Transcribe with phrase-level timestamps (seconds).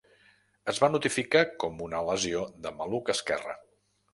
[0.73, 3.57] Es va notificar com una lesió del maluc esquerre.